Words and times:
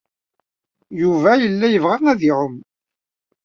Yuba 1.01 1.31
yella 1.41 1.67
yebɣa 1.69 1.97
ad 2.11 2.21
iɛum. 2.29 2.55